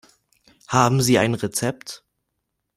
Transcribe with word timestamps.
Haben 0.67 1.03
Sie 1.03 1.19
ein 1.19 1.35
Rezept? 1.35 2.03